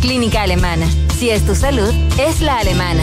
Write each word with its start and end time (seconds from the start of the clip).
Clínica 0.00 0.42
Alemana. 0.42 0.86
Si 1.18 1.30
es 1.30 1.44
tu 1.44 1.56
salud, 1.56 1.92
es 2.20 2.40
la 2.40 2.58
alemana. 2.58 3.02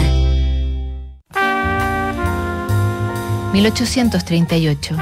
1838. 3.52 4.96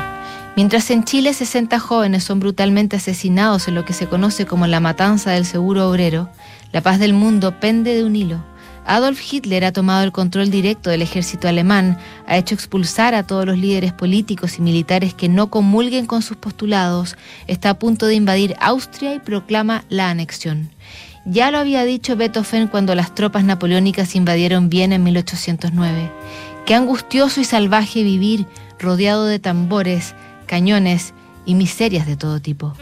Mientras 0.56 0.90
en 0.90 1.04
Chile 1.04 1.32
60 1.32 1.78
jóvenes 1.78 2.24
son 2.24 2.40
brutalmente 2.40 2.96
asesinados 2.96 3.68
en 3.68 3.76
lo 3.76 3.84
que 3.84 3.92
se 3.92 4.08
conoce 4.08 4.44
como 4.44 4.66
la 4.66 4.80
matanza 4.80 5.30
del 5.30 5.44
seguro 5.44 5.88
obrero, 5.88 6.28
la 6.72 6.80
paz 6.80 6.98
del 6.98 7.12
mundo 7.12 7.60
pende 7.60 7.94
de 7.94 8.04
un 8.04 8.16
hilo. 8.16 8.44
Adolf 8.86 9.20
Hitler 9.32 9.64
ha 9.64 9.72
tomado 9.72 10.02
el 10.02 10.12
control 10.12 10.50
directo 10.50 10.90
del 10.90 11.00
ejército 11.00 11.48
alemán, 11.48 11.96
ha 12.26 12.36
hecho 12.36 12.54
expulsar 12.54 13.14
a 13.14 13.26
todos 13.26 13.46
los 13.46 13.56
líderes 13.56 13.92
políticos 13.92 14.58
y 14.58 14.62
militares 14.62 15.14
que 15.14 15.28
no 15.28 15.48
comulguen 15.48 16.06
con 16.06 16.22
sus 16.22 16.36
postulados, 16.36 17.16
está 17.46 17.70
a 17.70 17.78
punto 17.78 18.06
de 18.06 18.14
invadir 18.14 18.56
Austria 18.60 19.14
y 19.14 19.20
proclama 19.20 19.84
la 19.88 20.10
anexión. 20.10 20.70
Ya 21.26 21.50
lo 21.50 21.58
había 21.58 21.84
dicho 21.84 22.16
Beethoven 22.16 22.68
cuando 22.68 22.94
las 22.94 23.14
tropas 23.14 23.44
napoleónicas 23.44 24.14
invadieron 24.14 24.68
Viena 24.68 24.96
en 24.96 25.04
1809. 25.04 26.10
Qué 26.66 26.74
angustioso 26.74 27.40
y 27.40 27.44
salvaje 27.44 28.02
vivir 28.02 28.46
rodeado 28.78 29.24
de 29.24 29.38
tambores, 29.38 30.14
cañones 30.46 31.14
y 31.46 31.54
miserias 31.54 32.06
de 32.06 32.16
todo 32.16 32.40
tipo. 32.40 32.74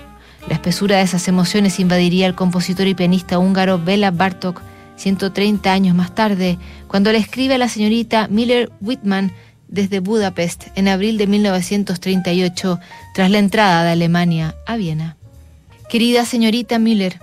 La 0.49 0.55
espesura 0.55 0.97
de 0.97 1.03
esas 1.03 1.29
emociones 1.29 1.79
invadiría 1.79 2.27
al 2.27 2.35
compositor 2.35 2.89
y 2.89 2.95
pianista 2.95 3.39
húngaro 3.39 3.79
Bela 3.79 4.11
Bartok 4.11 4.61
130 4.97 5.73
años 5.73 5.95
más 5.95 6.15
tarde, 6.15 6.59
cuando 6.89 7.13
le 7.13 7.19
escribe 7.19 7.55
a 7.55 7.59
la 7.59 7.69
señorita 7.69 8.29
Miller 8.29 8.71
Whitman 8.81 9.33
desde 9.69 10.01
Budapest 10.01 10.67
en 10.75 10.89
abril 10.89 11.17
de 11.17 11.27
1938, 11.27 12.79
tras 13.15 13.31
la 13.31 13.39
entrada 13.39 13.85
de 13.85 13.91
Alemania 13.91 14.55
a 14.67 14.77
Viena. 14.77 15.17
Querida 15.89 16.25
señorita 16.25 16.79
Miller, 16.79 17.21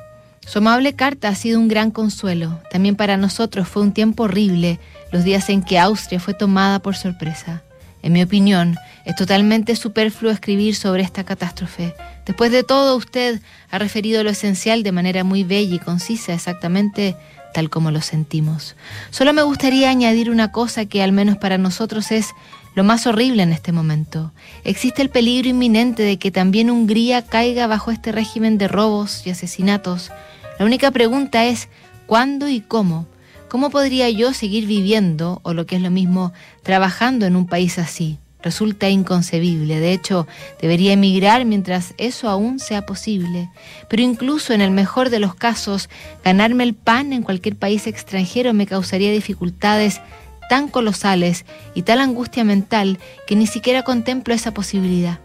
su 0.50 0.58
amable 0.58 0.96
carta 0.96 1.28
ha 1.28 1.36
sido 1.36 1.60
un 1.60 1.68
gran 1.68 1.92
consuelo. 1.92 2.60
También 2.72 2.96
para 2.96 3.18
nosotros 3.18 3.68
fue 3.68 3.84
un 3.84 3.94
tiempo 3.94 4.24
horrible 4.24 4.80
los 5.12 5.24
días 5.24 5.48
en 5.52 5.62
que 5.62 5.78
Austria 5.78 6.20
fue 6.20 6.34
tomada 6.34 6.80
por 6.80 6.96
sorpresa. 6.96 7.62
En 8.02 8.14
mi 8.14 8.24
opinión, 8.24 8.76
es 9.06 9.16
totalmente 9.16 9.76
superfluo 9.76 10.32
escribir 10.32 10.74
sobre 10.74 11.04
esta 11.04 11.24
catástrofe. 11.24 11.94
Después 12.26 12.52
de 12.52 12.64
todo, 12.64 12.96
usted 12.96 13.42
ha 13.70 13.78
referido 13.78 14.24
lo 14.24 14.32
esencial 14.32 14.82
de 14.82 14.92
manera 14.92 15.24
muy 15.24 15.44
bella 15.44 15.76
y 15.76 15.80
concisa, 15.80 16.34
exactamente 16.34 17.16
tal 17.54 17.70
como 17.70 17.92
lo 17.92 18.02
sentimos. 18.02 18.76
Solo 19.12 19.34
me 19.34 19.44
gustaría 19.44 19.92
añadir 19.92 20.32
una 20.32 20.52
cosa 20.52 20.88
que 20.88 21.04
al 21.04 21.12
menos 21.12 21.38
para 21.38 21.60
nosotros 21.60 22.12
es 22.12 22.30
lo 22.74 22.84
más 22.84 23.06
horrible 23.06 23.44
en 23.44 23.52
este 23.52 23.72
momento. 23.72 24.32
Existe 24.64 25.04
el 25.04 25.10
peligro 25.10 25.50
inminente 25.50 26.02
de 26.02 26.18
que 26.18 26.32
también 26.32 26.72
Hungría 26.72 27.24
caiga 27.24 27.68
bajo 27.68 27.92
este 27.92 28.12
régimen 28.12 28.58
de 28.58 28.68
robos 28.68 29.28
y 29.28 29.30
asesinatos. 29.30 30.12
La 30.60 30.66
única 30.66 30.92
pregunta 30.92 31.46
es 31.46 31.70
¿cuándo 32.06 32.50
y 32.50 32.60
cómo? 32.60 33.08
¿Cómo 33.48 33.70
podría 33.70 34.10
yo 34.10 34.34
seguir 34.34 34.68
viviendo, 34.68 35.40
o 35.44 35.54
lo 35.54 35.66
que 35.66 35.78
es 35.78 35.82
lo 35.82 35.90
mismo, 35.90 36.34
trabajando 36.64 37.26
en 37.26 37.38
un 37.38 37.48
país 37.48 37.80
así? 37.80 38.20
Resulta 38.44 38.90
inconcebible. 38.90 39.80
De 39.80 39.94
hecho, 39.94 40.28
debería 40.62 40.92
emigrar 40.92 41.46
mientras 41.46 41.94
eso 41.98 42.28
aún 42.28 42.60
sea 42.60 42.86
posible. 42.86 43.50
Pero 43.90 44.04
incluso 44.04 44.52
en 44.52 44.60
el 44.60 44.72
mejor 44.72 45.10
de 45.10 45.20
los 45.20 45.34
casos, 45.34 45.90
ganarme 46.26 46.66
el 46.66 46.74
pan 46.76 47.14
en 47.14 47.24
cualquier 47.24 47.56
país 47.56 47.88
extranjero 47.88 48.54
me 48.54 48.68
causaría 48.68 49.14
dificultades 49.14 50.02
tan 50.50 50.68
colosales 50.68 51.46
y 51.74 51.84
tal 51.84 52.02
angustia 52.02 52.44
mental 52.44 53.00
que 53.28 53.38
ni 53.38 53.48
siquiera 53.48 53.84
contemplo 53.84 54.34
esa 54.34 54.54
posibilidad. 54.54 55.20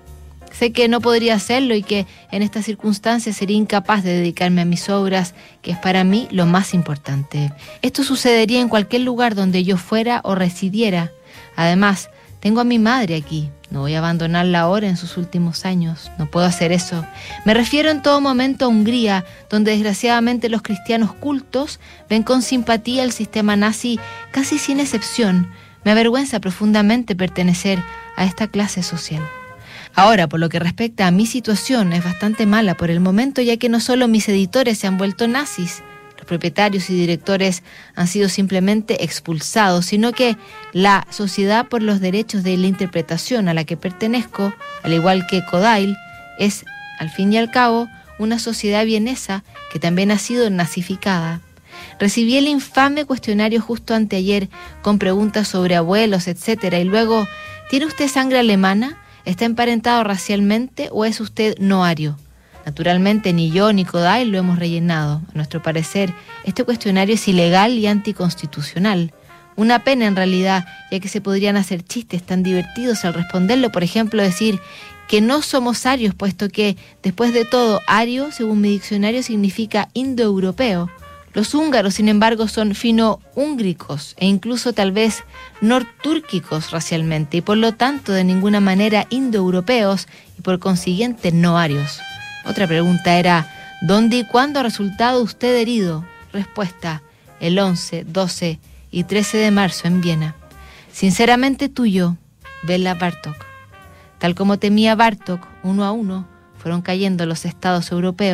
Sé 0.58 0.72
que 0.72 0.88
no 0.88 1.00
podría 1.00 1.34
hacerlo 1.34 1.74
y 1.74 1.83
que 1.83 2.06
en 2.30 2.42
estas 2.42 2.64
circunstancias 2.64 3.36
sería 3.36 3.56
incapaz 3.56 4.05
de 4.05 4.16
dedicarme 4.16 4.62
a 4.62 4.64
mis 4.64 4.88
obras, 4.88 5.34
que 5.62 5.72
es 5.72 5.78
para 5.78 6.05
mí 6.05 6.28
lo 6.30 6.46
más 6.46 6.74
importante. 6.74 7.52
Esto 7.83 8.05
sucedería 8.05 8.61
en 8.61 8.69
cualquier 8.69 9.02
lugar 9.02 9.34
donde 9.34 9.64
yo 9.64 9.77
fuera 9.77 10.20
o 10.22 10.34
residiera. 10.34 11.11
Además, 11.56 12.08
tengo 12.38 12.61
a 12.61 12.64
mi 12.64 12.78
madre 12.78 13.16
aquí. 13.16 13.50
No 13.70 13.80
voy 13.80 13.94
a 13.94 13.98
abandonarla 13.98 14.61
ahora 14.61 14.86
en 14.86 14.96
sus 14.96 15.17
últimos 15.17 15.64
años. 15.64 16.12
No 16.18 16.30
puedo 16.30 16.46
hacer 16.46 16.70
eso. 16.70 17.05
Me 17.45 17.55
refiero 17.55 17.90
en 17.90 18.02
todo 18.02 18.20
momento 18.20 18.67
a 18.67 18.68
Hungría, 18.68 19.24
donde 19.51 19.73
desgraciadamente 19.73 20.48
los 20.48 20.62
cristianos 20.62 21.12
cultos 21.14 21.80
ven 22.08 22.23
con 22.23 22.42
simpatía 22.42 23.02
el 23.02 23.11
sistema 23.11 23.57
nazi 23.57 23.98
casi 24.30 24.58
sin 24.58 24.78
excepción. 24.78 25.51
Me 25.83 25.90
avergüenza 25.90 26.39
profundamente 26.39 27.17
pertenecer 27.17 27.83
a 28.17 28.24
esta 28.24 28.46
clase 28.46 28.84
social. 28.84 29.23
Ahora, 29.96 30.28
por 30.28 30.40
lo 30.40 30.48
que 30.48 30.58
respecta 30.58 31.06
a 31.06 31.12
mi 31.12 31.24
situación, 31.24 31.92
es 31.92 32.02
bastante 32.02 32.46
mala 32.46 32.74
por 32.74 32.90
el 32.90 32.98
momento, 32.98 33.42
ya 33.42 33.56
que 33.56 33.68
no 33.68 33.78
solo 33.78 34.08
mis 34.08 34.28
editores 34.28 34.78
se 34.78 34.88
han 34.88 34.98
vuelto 34.98 35.28
nazis, 35.28 35.84
los 36.16 36.27
propietarios 36.27 36.90
y 36.90 36.94
directores 36.94 37.62
han 37.94 38.08
sido 38.08 38.28
simplemente 38.28 39.04
expulsados, 39.04 39.86
sino 39.86 40.12
que 40.12 40.36
la 40.72 41.06
Sociedad 41.10 41.68
por 41.68 41.80
los 41.83 42.00
Derechos 42.00 42.42
de 42.42 42.56
la 42.56 42.66
Interpretación 42.66 43.48
a 43.48 43.54
la 43.54 43.64
que 43.64 43.77
pertenezco, 43.77 44.52
al 44.83 44.92
igual 44.92 45.27
que 45.28 45.44
Kodail, 45.44 45.96
es, 46.40 46.64
al 46.98 47.10
fin 47.10 47.33
y 47.33 47.38
al 47.38 47.52
cabo, 47.52 47.88
una 48.18 48.38
sociedad 48.40 48.84
vienesa 48.84 49.44
que 49.72 49.78
también 49.78 50.10
ha 50.10 50.18
sido 50.18 50.50
nazificada. 50.50 51.40
Recibí 52.00 52.36
el 52.36 52.48
infame 52.48 53.04
cuestionario 53.04 53.60
justo 53.60 53.94
anteayer 53.94 54.48
con 54.83 54.98
preguntas 54.98 55.46
sobre 55.46 55.77
abuelos, 55.77 56.27
etcétera, 56.27 56.80
y 56.80 56.84
luego, 56.84 57.28
¿tiene 57.70 57.86
usted 57.86 58.08
sangre 58.08 58.40
alemana? 58.40 58.98
¿Está 59.24 59.46
emparentado 59.46 60.05
racialmente 60.05 60.89
o 60.92 61.07
es 61.07 61.18
usted 61.20 61.57
noario? 61.58 62.18
Naturalmente 62.67 63.33
ni 63.33 63.51
yo 63.51 63.73
ni 63.73 63.86
Kodai 63.86 64.27
lo 64.27 64.36
hemos 64.36 64.58
rellenado. 64.58 65.23
A 65.30 65.35
nuestro 65.35 65.62
parecer, 65.62 66.12
este 66.45 66.64
cuestionario 66.64 67.14
es 67.14 67.27
ilegal 67.27 67.73
y 67.73 67.86
anticonstitucional. 67.86 69.14
Una 69.57 69.83
pena 69.83 70.07
en 70.07 70.17
realidad, 70.17 70.67
ya 70.90 71.01
que 71.01 71.08
se 71.08 71.23
podrían 71.23 71.57
hacer 71.57 71.83
chistes 71.83 72.23
tan 72.23 72.42
divertidos 72.42 73.05
al 73.05 73.14
responderlo, 73.14 73.70
por 73.73 73.83
ejemplo, 73.83 74.23
decir 74.23 74.61
que 75.08 75.20
no 75.20 75.40
somos 75.42 75.86
arios, 75.86 76.14
puesto 76.14 76.48
que, 76.48 76.77
después 77.02 77.33
de 77.33 77.45
todo, 77.45 77.80
ario, 77.86 78.30
según 78.30 78.61
mi 78.61 78.70
diccionario, 78.70 79.23
significa 79.23 79.89
indoeuropeo. 79.95 80.90
Los 81.34 81.52
húngaros, 81.52 81.95
sin 81.95 82.08
embargo, 82.08 82.46
son 82.46 82.77
fino-húngricos 82.77 84.14
e 84.18 84.27
incluso 84.27 84.72
tal 84.72 84.92
vez 84.92 85.24
nortúrquicos 85.61 86.70
racialmente 86.70 87.39
y 87.39 87.40
por 87.40 87.56
lo 87.56 87.72
tanto 87.72 88.12
de 88.12 88.22
ninguna 88.22 88.61
manera 88.61 89.08
indoeuropeos 89.11 90.06
y 90.39 90.42
por 90.42 90.61
consiguiente 90.61 91.33
no 91.33 91.58
arios. 91.58 91.98
Otra 92.46 92.68
pregunta 92.68 93.18
era, 93.18 93.48
¿dónde 93.83 94.18
y 94.18 94.24
cuándo 94.24 94.61
ha 94.61 94.62
resultado 94.62 95.22
usted 95.22 95.56
herido? 95.56 96.05
Respuesta, 96.33 97.02
el 97.40 97.58
11, 97.58 98.05
12 98.05 98.61
y 98.92 99.02
13 99.02 99.39
de 99.39 99.51
marzo 99.51 99.89
en 99.89 100.01
Viena. 100.01 100.36
Sinceramente 100.92 101.68
tuyo, 101.68 102.16
Bela 102.62 102.95
Bartok. 102.95 103.36
Tal 104.18 104.36
como 104.36 104.61
temía 104.61 104.95
Bartok, 104.95 105.45
uno 105.64 105.84
a 105.84 105.90
uno, 105.90 106.28
fueron 106.58 106.80
cayendo 106.80 107.27
los 107.27 107.45
estados 107.45 107.90
europeos 107.90 108.14